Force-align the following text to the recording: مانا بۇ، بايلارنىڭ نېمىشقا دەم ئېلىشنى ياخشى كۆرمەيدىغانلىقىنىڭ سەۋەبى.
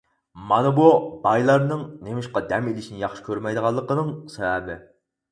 مانا 0.51 0.69
بۇ، 0.77 0.85
بايلارنىڭ 1.25 1.83
نېمىشقا 2.07 2.41
دەم 2.51 2.69
ئېلىشنى 2.71 3.01
ياخشى 3.01 3.25
كۆرمەيدىغانلىقىنىڭ 3.27 4.09
سەۋەبى. 4.37 4.79